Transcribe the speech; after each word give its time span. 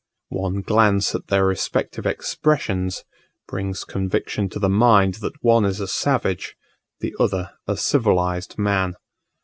One 0.29 0.61
glance 0.61 1.13
at 1.13 1.27
their 1.27 1.45
respective 1.45 2.07
expressions, 2.07 3.03
brings 3.47 3.83
conviction 3.83 4.49
to 4.49 4.57
the 4.57 4.67
mind 4.67 5.17
that 5.21 5.43
one 5.43 5.63
is 5.63 5.79
a 5.79 5.87
savage, 5.87 6.55
the 7.01 7.13
other 7.19 7.51
a 7.67 7.77
civilized 7.77 8.57
man. 8.57 8.95